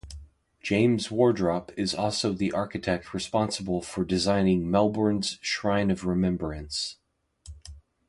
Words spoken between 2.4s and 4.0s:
architect responsible